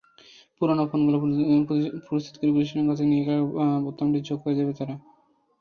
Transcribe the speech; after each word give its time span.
পুরোনো 0.57 0.83
ফোনগুলো 0.89 1.17
প্রস্তুতকারী 2.07 2.51
প্রতিষ্ঠানের 2.51 2.87
কাছে 2.89 3.03
নিয়ে 3.05 3.25
গেলে 3.27 3.41
বোতামটি 3.85 4.19
যোগ 4.27 4.37
করে 4.43 4.55
দেবে 4.59 4.73
তারা। 4.79 4.95